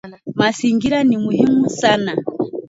[0.39, 2.11] Mazingira ni muhimu sana.